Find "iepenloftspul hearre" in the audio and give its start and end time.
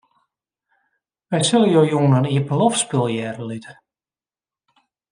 2.35-3.43